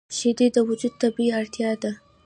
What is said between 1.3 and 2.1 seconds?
اړتیا ده